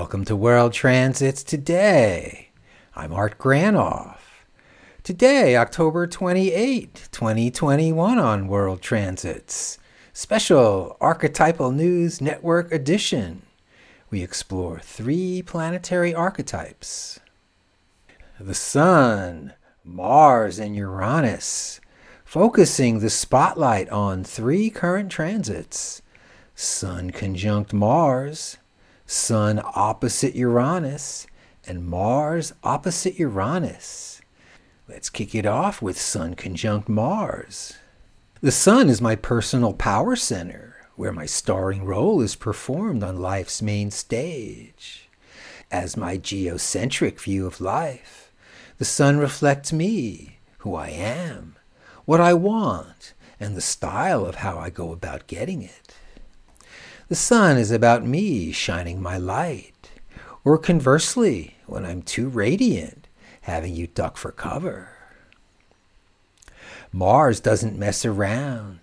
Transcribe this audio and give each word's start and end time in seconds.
Welcome 0.00 0.24
to 0.24 0.34
World 0.34 0.72
Transits 0.72 1.42
Today. 1.42 2.48
I'm 2.96 3.12
Art 3.12 3.36
Granoff. 3.36 4.16
Today, 5.02 5.56
October 5.56 6.06
28, 6.06 7.08
2021, 7.12 8.18
on 8.18 8.48
World 8.48 8.80
Transits, 8.80 9.76
special 10.14 10.96
Archetypal 11.02 11.70
News 11.70 12.22
Network 12.22 12.72
edition. 12.72 13.42
We 14.08 14.22
explore 14.22 14.78
three 14.78 15.42
planetary 15.42 16.14
archetypes 16.14 17.20
the 18.40 18.54
Sun, 18.54 19.52
Mars, 19.84 20.58
and 20.58 20.74
Uranus, 20.74 21.78
focusing 22.24 23.00
the 23.00 23.10
spotlight 23.10 23.90
on 23.90 24.24
three 24.24 24.70
current 24.70 25.12
transits 25.12 26.00
Sun 26.54 27.10
conjunct 27.10 27.74
Mars, 27.74 28.56
Sun 29.10 29.60
opposite 29.74 30.36
Uranus, 30.36 31.26
and 31.66 31.84
Mars 31.84 32.52
opposite 32.62 33.18
Uranus. 33.18 34.20
Let's 34.88 35.10
kick 35.10 35.34
it 35.34 35.44
off 35.44 35.82
with 35.82 36.00
Sun 36.00 36.36
conjunct 36.36 36.88
Mars. 36.88 37.74
The 38.40 38.52
Sun 38.52 38.88
is 38.88 39.00
my 39.00 39.16
personal 39.16 39.72
power 39.72 40.14
center, 40.14 40.76
where 40.94 41.10
my 41.10 41.26
starring 41.26 41.84
role 41.84 42.20
is 42.20 42.36
performed 42.36 43.02
on 43.02 43.20
life's 43.20 43.60
main 43.60 43.90
stage. 43.90 45.08
As 45.72 45.96
my 45.96 46.16
geocentric 46.16 47.18
view 47.20 47.48
of 47.48 47.60
life, 47.60 48.30
the 48.78 48.84
Sun 48.84 49.18
reflects 49.18 49.72
me, 49.72 50.38
who 50.58 50.76
I 50.76 50.90
am, 50.90 51.56
what 52.04 52.20
I 52.20 52.34
want, 52.34 53.14
and 53.40 53.56
the 53.56 53.60
style 53.60 54.24
of 54.24 54.36
how 54.36 54.56
I 54.56 54.70
go 54.70 54.92
about 54.92 55.26
getting 55.26 55.62
it. 55.62 55.96
The 57.10 57.16
sun 57.16 57.56
is 57.56 57.72
about 57.72 58.06
me 58.06 58.52
shining 58.52 59.02
my 59.02 59.18
light, 59.18 59.90
or 60.44 60.56
conversely, 60.56 61.56
when 61.66 61.84
I'm 61.84 62.02
too 62.02 62.28
radiant, 62.28 63.08
having 63.40 63.74
you 63.74 63.88
duck 63.88 64.16
for 64.16 64.30
cover. 64.30 64.90
Mars 66.92 67.40
doesn't 67.40 67.76
mess 67.76 68.04
around. 68.04 68.78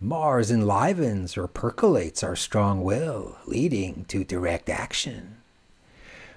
Mars 0.00 0.50
enlivens 0.50 1.36
or 1.36 1.46
percolates 1.46 2.24
our 2.24 2.34
strong 2.34 2.82
will, 2.82 3.38
leading 3.46 4.06
to 4.06 4.24
direct 4.24 4.68
action. 4.68 5.36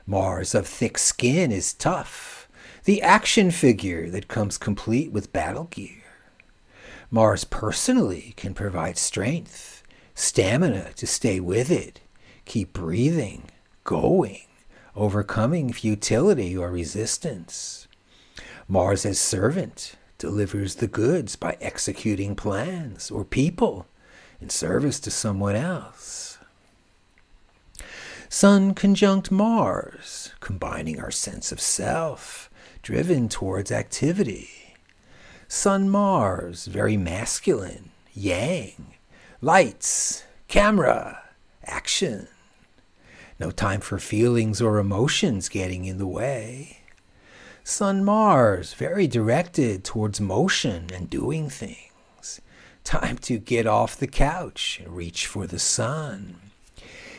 Mars 0.06 0.54
of 0.54 0.68
thick 0.68 1.00
skin 1.00 1.52
is 1.52 1.74
tough, 1.74 2.48
the 2.84 3.02
action 3.02 3.50
figure 3.50 4.12
that 4.12 4.28
comes 4.28 4.60
complete 4.60 5.12
with 5.12 5.34
battle 5.34 5.64
gear. 5.72 6.04
Mars 7.10 7.46
personally 7.46 8.36
can 8.38 8.54
provide 8.54 9.00
strength, 9.00 9.81
stamina 10.16 10.92
to 10.96 11.08
stay 11.08 11.40
with 11.40 11.72
it, 11.72 12.02
keep 12.46 12.74
breathing, 12.74 13.44
going, 13.84 14.42
overcoming 14.96 15.72
futility 15.72 16.56
or 16.56 16.72
resistance. 16.72 17.88
Mars 18.68 19.06
as 19.06 19.20
servant 19.20 19.96
delivers 20.18 20.76
the 20.76 20.88
goods 20.88 21.36
by 21.36 21.58
executing 21.60 22.36
plans 22.36 23.10
or 23.10 23.26
people 23.26 23.88
in 24.40 24.50
service 24.50 25.00
to 25.00 25.12
someone 25.12 25.56
else. 25.56 26.38
Sun 28.30 28.76
conjunct 28.76 29.30
Mars, 29.30 30.32
combining 30.40 31.00
our 31.00 31.12
sense 31.12 31.52
of 31.52 31.60
self, 31.60 32.50
driven 32.82 33.28
towards 33.28 33.72
activity. 33.72 34.50
Sun 35.48 35.90
Mars, 35.90 36.68
very 36.68 36.96
masculine, 36.96 37.90
yang, 38.14 38.94
Lights, 39.44 40.24
camera, 40.48 41.24
action. 41.66 42.28
No 43.40 43.50
time 43.50 43.82
for 43.82 43.98
feelings 43.98 44.62
or 44.62 44.78
emotions 44.78 45.50
getting 45.50 45.86
in 45.86 45.98
the 45.98 46.06
way. 46.06 46.82
Sun 47.64 48.06
Mars, 48.06 48.76
very 48.76 49.08
directed 49.08 49.84
towards 49.84 50.22
motion 50.22 50.92
and 50.94 51.10
doing 51.10 51.50
things. 51.50 52.40
Time 52.84 53.18
to 53.18 53.40
get 53.40 53.66
off 53.66 53.98
the 53.98 54.06
couch 54.06 54.80
and 54.84 54.96
reach 54.96 55.26
for 55.26 55.48
the 55.48 55.58
sun. 55.58 56.36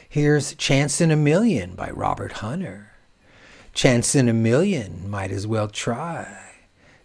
Here's 0.08 0.54
Chance 0.54 1.00
in 1.00 1.10
a 1.10 1.16
Million 1.16 1.74
by 1.74 1.90
Robert 1.90 2.34
Hunter. 2.34 2.92
Chance 3.74 4.14
in 4.14 4.28
a 4.28 4.32
million, 4.32 5.10
might 5.10 5.32
as 5.32 5.44
well 5.44 5.66
try. 5.66 6.52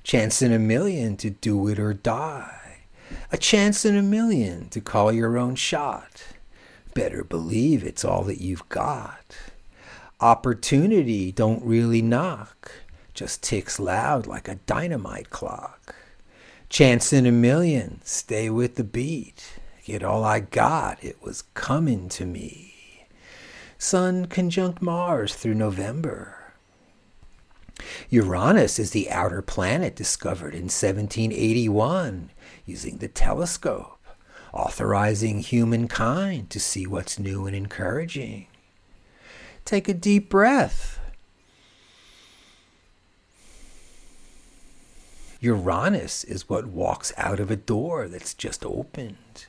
Chance 0.03 0.43
in 0.43 0.53
a 0.53 0.59
million 0.59 1.17
to 1.17 1.31
do 1.31 1.67
it 1.69 1.79
or 1.79 1.95
die. 1.95 2.66
A 3.31 3.37
chance 3.37 3.85
in 3.85 3.95
a 3.95 4.01
million 4.01 4.69
to 4.69 4.81
call 4.81 5.11
your 5.11 5.37
own 5.37 5.55
shot. 5.55 6.23
Better 6.93 7.23
believe 7.23 7.83
it's 7.83 8.05
all 8.05 8.23
that 8.23 8.41
you've 8.41 8.67
got. 8.69 9.37
Opportunity 10.19 11.31
don't 11.31 11.63
really 11.63 12.01
knock, 12.01 12.71
just 13.13 13.43
ticks 13.43 13.79
loud 13.79 14.25
like 14.25 14.47
a 14.47 14.55
dynamite 14.65 15.29
clock. 15.29 15.95
Chance 16.69 17.13
in 17.13 17.25
a 17.25 17.31
million, 17.31 18.01
stay 18.03 18.49
with 18.49 18.75
the 18.75 18.83
beat. 18.83 19.59
Get 19.85 20.03
all 20.03 20.23
I 20.23 20.39
got, 20.39 21.03
it 21.03 21.21
was 21.21 21.43
coming 21.53 22.09
to 22.09 22.25
me. 22.25 23.05
Sun 23.77 24.25
conjunct 24.25 24.81
Mars 24.81 25.35
through 25.35 25.53
November. 25.53 26.46
Uranus 28.09 28.79
is 28.79 28.91
the 28.91 29.09
outer 29.09 29.41
planet 29.41 29.95
discovered 29.95 30.53
in 30.53 30.63
1781 30.63 32.31
using 32.65 32.97
the 32.97 33.07
telescope, 33.07 33.99
authorizing 34.53 35.39
humankind 35.39 36.49
to 36.49 36.59
see 36.59 36.87
what's 36.87 37.19
new 37.19 37.45
and 37.45 37.55
encouraging. 37.55 38.47
Take 39.65 39.89
a 39.89 39.93
deep 39.93 40.29
breath. 40.29 40.99
Uranus 45.39 46.23
is 46.23 46.49
what 46.49 46.65
walks 46.67 47.13
out 47.17 47.39
of 47.39 47.51
a 47.51 47.55
door 47.55 48.07
that's 48.07 48.33
just 48.33 48.65
opened. 48.65 49.45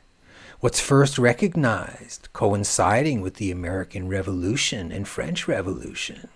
What's 0.60 0.80
first 0.80 1.18
recognized, 1.18 2.28
coinciding 2.32 3.20
with 3.20 3.36
the 3.36 3.50
American 3.50 4.08
Revolution 4.08 4.90
and 4.90 5.06
French 5.06 5.46
Revolution 5.46 6.28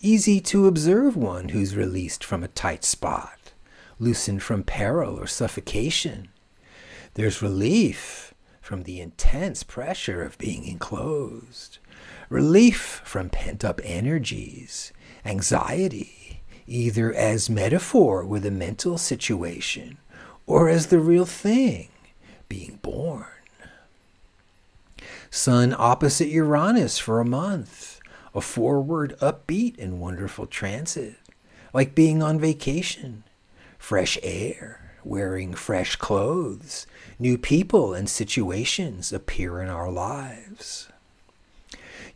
easy 0.00 0.40
to 0.40 0.66
observe 0.66 1.16
one 1.16 1.50
who's 1.50 1.76
released 1.76 2.24
from 2.24 2.42
a 2.42 2.48
tight 2.48 2.84
spot, 2.84 3.52
loosened 3.98 4.42
from 4.42 4.62
peril 4.62 5.18
or 5.18 5.26
suffocation. 5.26 6.28
There's 7.14 7.42
relief 7.42 8.34
from 8.60 8.82
the 8.82 9.00
intense 9.00 9.62
pressure 9.62 10.22
of 10.22 10.38
being 10.38 10.64
enclosed, 10.66 11.78
relief 12.28 13.00
from 13.04 13.30
pent 13.30 13.64
up 13.64 13.80
energies, 13.84 14.92
anxiety, 15.24 16.42
either 16.66 17.14
as 17.14 17.48
metaphor 17.48 18.24
with 18.24 18.44
a 18.44 18.50
mental 18.50 18.98
situation 18.98 19.98
or 20.46 20.68
as 20.68 20.88
the 20.88 20.98
real 20.98 21.26
thing, 21.26 21.88
being 22.48 22.78
born. 22.82 23.26
Sun 25.30 25.74
opposite 25.76 26.28
Uranus 26.28 26.98
for 26.98 27.20
a 27.20 27.24
month 27.24 27.95
a 28.36 28.40
forward, 28.42 29.16
upbeat, 29.20 29.78
and 29.78 29.98
wonderful 29.98 30.46
transit, 30.46 31.16
like 31.72 31.94
being 31.94 32.22
on 32.22 32.38
vacation, 32.38 33.24
fresh 33.78 34.18
air, 34.22 34.92
wearing 35.02 35.54
fresh 35.54 35.96
clothes, 35.96 36.86
new 37.18 37.38
people 37.38 37.94
and 37.94 38.10
situations 38.10 39.10
appear 39.10 39.62
in 39.62 39.70
our 39.70 39.90
lives. 39.90 40.88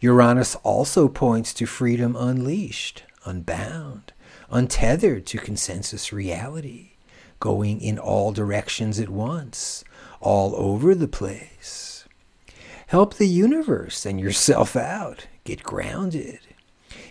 Uranus 0.01 0.57
also 0.57 1.09
points 1.09 1.55
to 1.55 1.65
freedom 1.65 2.15
unleashed, 2.15 3.05
unbound, 3.25 4.13
untethered 4.51 5.25
to 5.25 5.39
consensus 5.39 6.13
reality, 6.13 6.91
going 7.39 7.81
in 7.81 7.99
all 7.99 8.31
directions 8.31 9.01
at 9.01 9.09
once, 9.09 9.85
all 10.21 10.55
over 10.57 10.95
the 10.95 11.09
place. 11.09 12.05
Help 12.89 13.15
the 13.15 13.29
universe 13.29 14.05
and 14.05 14.21
yourself 14.21 14.77
out 14.77 15.27
Get 15.51 15.65
grounded. 15.65 16.39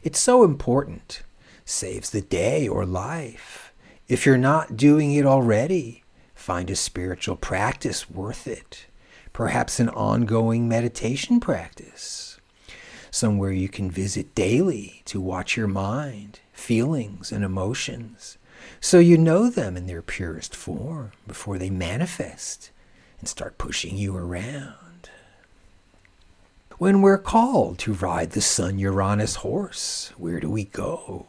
It's 0.02 0.18
so 0.18 0.46
important. 0.46 1.24
Saves 1.66 2.10
the 2.10 2.22
day 2.22 2.70
or 2.70 2.86
life. 2.86 3.74
If 4.08 4.26
you're 4.26 4.38
not 4.38 4.78
doing 4.78 5.14
it 5.14 5.26
already, 5.26 6.06
find 6.34 6.70
a 6.70 6.76
spiritual 6.78 7.36
practice 7.36 8.10
worth 8.10 8.48
it. 8.48 8.86
Perhaps 9.34 9.82
an 9.82 9.90
ongoing 9.90 10.70
meditation 10.70 11.42
practice. 11.42 12.40
Somewhere 13.12 13.52
you 13.52 13.68
can 13.68 13.92
visit 13.92 14.34
daily 14.36 15.02
to 15.04 15.20
watch 15.20 15.58
your 15.58 15.68
mind, 15.68 16.40
feelings, 16.54 17.34
and 17.34 17.44
emotions 17.44 18.38
so 18.80 19.00
you 19.00 19.18
know 19.18 19.50
them 19.50 19.76
in 19.76 19.86
their 19.86 20.02
purest 20.02 20.56
form 20.56 21.12
before 21.28 21.58
they 21.58 21.70
manifest 21.70 22.72
and 23.20 23.28
start 23.28 23.58
pushing 23.58 23.98
you 23.98 24.16
around 24.16 24.89
when 26.80 27.02
we're 27.02 27.18
called 27.18 27.78
to 27.78 27.92
ride 27.92 28.32
the 28.32 28.42
Sun 28.42 28.80
Uranus 28.80 29.36
horse? 29.36 30.14
Where 30.18 30.40
do 30.40 30.50
we 30.50 30.64
go? 30.64 31.28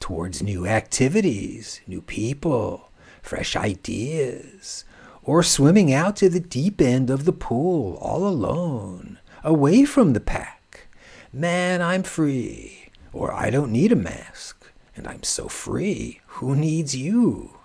Towards 0.00 0.42
new 0.42 0.66
activities, 0.66 1.80
new 1.86 2.02
people, 2.02 2.90
fresh 3.22 3.54
ideas, 3.54 4.84
or 5.22 5.44
swimming 5.44 5.92
out 5.92 6.16
to 6.16 6.28
the 6.28 6.40
deep 6.40 6.80
end 6.80 7.10
of 7.10 7.24
the 7.26 7.32
pool 7.32 7.96
all 8.02 8.26
alone, 8.26 9.20
away 9.44 9.84
from 9.84 10.14
the 10.14 10.20
pack, 10.20 10.88
Man, 11.32 11.80
I'm 11.80 12.02
free. 12.02 12.90
Or 13.12 13.32
I 13.32 13.50
don't 13.50 13.70
need 13.70 13.92
a 13.92 13.96
mask. 13.96 14.70
And 14.96 15.06
I'm 15.06 15.22
so 15.22 15.46
free. 15.46 16.20
Who 16.26 16.56
needs 16.56 16.94
you? 16.94 17.56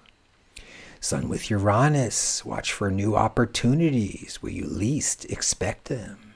Sun 1.00 1.30
with 1.30 1.50
Uranus, 1.50 2.46
watch 2.46 2.72
for 2.72 2.92
new 2.92 3.16
opportunities 3.16 4.38
where 4.40 4.52
you 4.52 4.66
least 4.66 5.26
expect 5.26 5.86
them. 5.86 6.27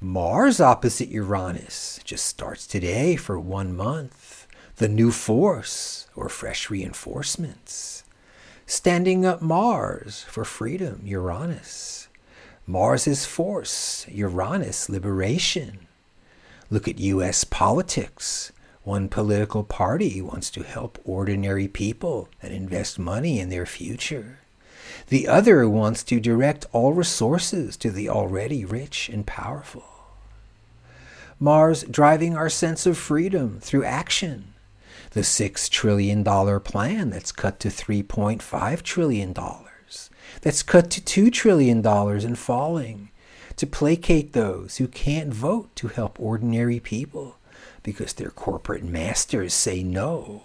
Mars 0.00 0.60
opposite 0.60 1.08
Uranus 1.08 2.00
just 2.04 2.26
starts 2.26 2.66
today 2.66 3.16
for 3.16 3.40
one 3.40 3.74
month. 3.74 4.46
The 4.76 4.88
new 4.88 5.10
force 5.10 6.06
or 6.14 6.28
fresh 6.28 6.68
reinforcements. 6.68 8.04
Standing 8.66 9.24
up 9.24 9.40
Mars 9.40 10.22
for 10.24 10.44
freedom, 10.44 11.00
Uranus. 11.04 12.08
Mars 12.66 13.06
is 13.06 13.24
force, 13.24 14.06
Uranus 14.08 14.90
liberation. 14.90 15.86
Look 16.68 16.86
at 16.86 16.98
U.S. 16.98 17.44
politics. 17.44 18.52
One 18.82 19.08
political 19.08 19.64
party 19.64 20.20
wants 20.20 20.50
to 20.50 20.62
help 20.62 20.98
ordinary 21.06 21.68
people 21.68 22.28
and 22.42 22.52
invest 22.52 22.98
money 22.98 23.40
in 23.40 23.48
their 23.48 23.66
future. 23.66 24.40
The 25.08 25.28
other 25.28 25.68
wants 25.68 26.02
to 26.04 26.18
direct 26.18 26.66
all 26.72 26.92
resources 26.92 27.76
to 27.76 27.90
the 27.90 28.08
already 28.08 28.64
rich 28.64 29.08
and 29.08 29.26
powerful. 29.26 29.84
Mars 31.38 31.84
driving 31.84 32.36
our 32.36 32.48
sense 32.48 32.86
of 32.86 32.98
freedom 32.98 33.60
through 33.60 33.84
action. 33.84 34.54
The 35.10 35.20
$6 35.20 35.70
trillion 35.70 36.24
plan 36.24 37.10
that's 37.10 37.30
cut 37.32 37.60
to 37.60 37.68
$3.5 37.68 38.82
trillion, 38.82 39.34
that's 40.42 40.62
cut 40.62 40.90
to 40.90 41.00
$2 41.00 41.32
trillion 41.32 41.86
and 41.86 42.38
falling, 42.38 43.10
to 43.56 43.66
placate 43.66 44.32
those 44.32 44.76
who 44.76 44.88
can't 44.88 45.32
vote 45.32 45.74
to 45.76 45.88
help 45.88 46.20
ordinary 46.20 46.80
people 46.80 47.36
because 47.82 48.12
their 48.14 48.30
corporate 48.30 48.84
masters 48.84 49.54
say 49.54 49.82
no. 49.82 50.42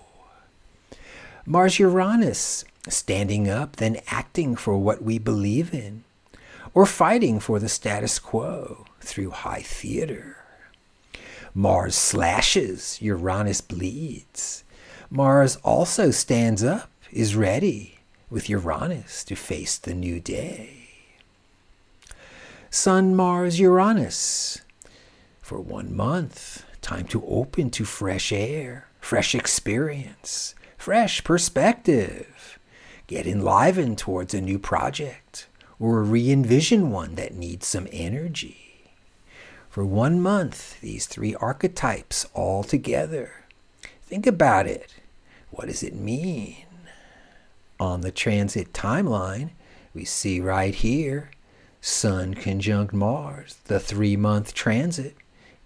Mars 1.52 1.80
Uranus, 1.80 2.64
standing 2.88 3.50
up, 3.50 3.76
then 3.76 4.00
acting 4.08 4.56
for 4.56 4.78
what 4.78 5.04
we 5.04 5.20
believe 5.20 5.74
in, 5.74 6.06
or 6.74 6.86
fighting 6.86 7.42
for 7.42 7.60
the 7.60 7.68
status 7.68 8.20
quo 8.20 8.86
through 9.02 9.32
high 9.32 9.62
theater. 9.62 10.38
Mars 11.54 11.94
slashes, 11.94 13.02
Uranus 13.02 13.60
bleeds. 13.60 14.64
Mars 15.10 15.58
also 15.58 16.10
stands 16.10 16.64
up, 16.64 16.90
is 17.12 17.36
ready 17.36 18.00
with 18.30 18.50
Uranus 18.50 19.26
to 19.26 19.36
face 19.36 19.78
the 19.78 19.94
new 19.94 20.22
day. 20.22 20.88
Sun, 22.70 23.14
Mars, 23.14 23.60
Uranus. 23.60 24.62
For 25.42 25.60
one 25.60 25.94
month, 25.94 26.64
Time 26.82 27.06
to 27.10 27.24
open 27.28 27.70
to 27.72 27.86
fresh 27.86 28.32
air, 28.32 28.88
fresh 29.00 29.36
experience, 29.36 30.56
fresh 30.82 31.24
perspective. 31.24 32.58
Get 33.06 33.28
enlivened 33.28 34.00
towards 34.00 34.34
a 34.34 34.42
new 34.42 34.58
project 34.58 35.48
or 35.80 36.02
re 36.02 36.32
envision 36.32 36.90
one 36.90 37.14
that 37.16 37.36
needs 37.36 37.68
some 37.68 37.88
energy. 37.92 38.90
For 39.70 39.86
one 39.86 40.20
month, 40.20 40.82
these 40.82 41.06
three 41.06 41.36
archetypes 41.36 42.26
all 42.34 42.64
together. 42.64 43.46
Think 44.02 44.26
about 44.26 44.66
it. 44.66 44.96
What 45.52 45.68
does 45.68 45.84
it 45.84 45.94
mean? 45.94 46.66
On 47.80 48.02
the 48.02 48.12
transit 48.12 48.74
timeline, 48.74 49.52
we 49.94 50.04
see 50.04 50.40
right 50.40 50.74
here 50.74 51.30
Sun 51.80 52.34
conjunct 52.34 52.92
Mars, 52.92 53.58
the 53.66 53.80
three 53.80 54.16
month 54.16 54.56
transit 54.56 55.16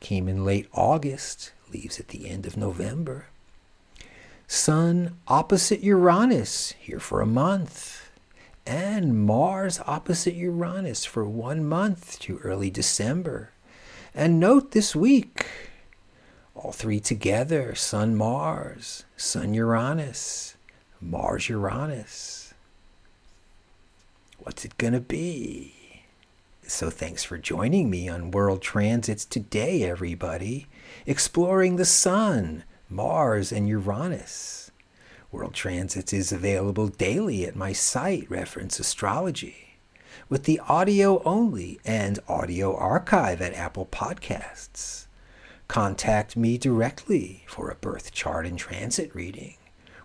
came 0.02 0.28
in 0.28 0.44
late 0.44 0.68
August, 0.74 1.54
leaves 1.72 2.02
at 2.02 2.10
the 2.10 2.30
end 2.30 2.46
of 2.46 2.58
November. 2.58 3.28
Sun 4.48 5.18
opposite 5.28 5.82
Uranus, 5.82 6.74
here 6.80 7.00
for 7.00 7.22
a 7.22 7.26
month. 7.26 8.10
And 8.66 9.26
Mars 9.26 9.80
opposite 9.86 10.36
Uranus 10.36 11.06
for 11.06 11.26
one 11.26 11.66
month 11.66 12.20
to 12.22 12.38
early 12.40 12.70
December. 12.70 13.52
And 14.14 14.40
note 14.40 14.72
this 14.72 14.96
week, 14.96 15.46
all 16.56 16.72
three 16.72 17.00
together 17.00 17.76
Sun 17.76 18.16
Mars, 18.16 19.04
Sun 19.18 19.54
Uranus, 19.54 20.56
Mars 21.02 21.50
Uranus. 21.50 22.54
What's 24.40 24.64
it 24.64 24.78
going 24.78 24.94
to 24.94 25.00
be? 25.00 25.74
So 26.68 26.90
thanks 26.90 27.24
for 27.24 27.38
joining 27.38 27.90
me 27.90 28.10
on 28.10 28.32
World 28.32 28.62
Transits 28.62 29.26
today, 29.26 29.84
everybody, 29.84 30.68
exploring 31.06 31.76
the 31.76 31.86
Sun, 31.86 32.64
Mars, 32.96 33.52
and 33.52 33.68
Uranus. 33.68 34.72
World 35.30 35.54
Transits 35.54 36.14
is 36.14 36.32
available 36.32 36.88
daily 36.88 37.46
at 37.46 37.56
my 37.56 37.74
site, 37.74 38.26
Reference 38.32 38.80
Astrology, 38.80 39.76
with 40.30 40.46
the 40.46 40.62
audio 40.62 41.22
only 41.24 41.78
and 41.84 42.20
audio 42.30 42.74
archive 42.74 43.42
at 43.42 43.54
Apple 43.54 43.86
Podcasts. 43.86 45.08
Contact 45.68 46.38
me 46.38 46.58
directly 46.58 47.44
for 47.48 47.70
a 47.70 47.76
birth 47.76 48.14
chart 48.14 48.46
and 48.46 48.58
transit 48.58 49.14
reading, 49.14 49.56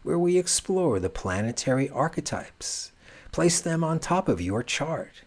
where 0.02 0.18
we 0.18 0.36
explore 0.36 0.98
the 0.98 1.08
planetary 1.08 1.88
archetypes, 1.88 2.90
place 3.30 3.60
them 3.60 3.84
on 3.84 4.00
top 4.00 4.28
of 4.28 4.40
your 4.40 4.64
chart 4.64 5.22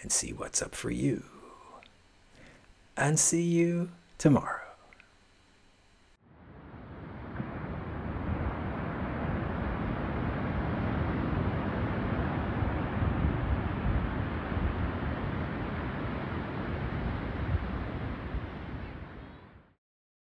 and 0.00 0.12
see 0.12 0.32
what's 0.32 0.62
up 0.62 0.76
for 0.76 0.90
you. 0.90 1.24
And 2.96 3.18
see 3.18 3.42
you 3.42 3.90
tomorrow. 4.18 4.65